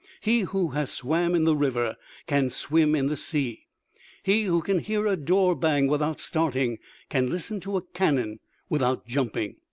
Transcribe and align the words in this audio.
He 0.19 0.39
who 0.39 0.69
has 0.69 0.89
swam 0.89 1.35
in 1.35 1.43
the 1.43 1.55
river 1.55 1.95
can 2.25 2.49
swim 2.49 2.95
in 2.95 3.05
the 3.05 3.15
sea; 3.15 3.67
he 4.23 4.45
who 4.45 4.63
can 4.63 4.79
hear 4.79 5.05
a 5.05 5.15
door 5.15 5.55
bang 5.55 5.85
without 5.85 6.19
starting 6.19 6.79
can 7.07 7.29
listen 7.29 7.59
to 7.59 7.77
a 7.77 7.83
cannon 7.83 8.39
without 8.67 9.05
jumping. 9.05 9.57